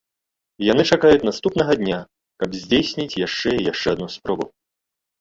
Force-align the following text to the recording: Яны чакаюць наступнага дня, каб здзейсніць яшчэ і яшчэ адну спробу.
Яны 0.71 0.85
чакаюць 0.95 1.27
наступнага 1.29 1.77
дня, 1.83 2.01
каб 2.41 2.59
здзейсніць 2.63 3.19
яшчэ 3.27 3.49
і 3.61 3.71
яшчэ 3.71 3.87
адну 3.99 4.13
спробу. 4.19 4.45